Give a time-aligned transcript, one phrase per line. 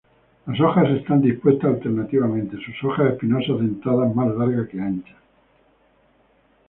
[0.47, 5.15] Las hojas están dispuestas alternativamente, sus hojas espinosas-dentadas más largas que anchas.